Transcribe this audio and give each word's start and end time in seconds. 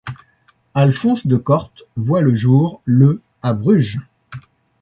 Alphonse 0.73 1.27
Decorte 1.27 1.83
voit 1.95 2.21
le 2.21 2.33
jour 2.33 2.81
le 2.85 3.21
à 3.43 3.53
Bruges. 3.53 3.99